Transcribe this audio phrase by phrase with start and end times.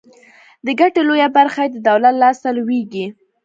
[0.65, 3.05] د ګټې لویه برخه یې د دولت لاس ته لویږي.